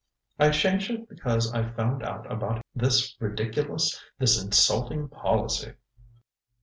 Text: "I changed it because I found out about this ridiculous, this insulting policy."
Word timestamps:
"I 0.39 0.49
changed 0.49 0.89
it 0.89 1.07
because 1.07 1.53
I 1.53 1.61
found 1.73 2.01
out 2.01 2.25
about 2.31 2.65
this 2.73 3.15
ridiculous, 3.21 4.03
this 4.17 4.43
insulting 4.43 5.07
policy." 5.09 5.73